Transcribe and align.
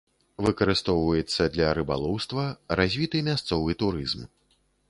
Выкарыстоўваецца 0.45 1.41
для 1.57 1.69
рыбалоўства, 1.79 2.49
развіты 2.83 3.25
мясцовы 3.31 3.81
турызм. 3.85 4.29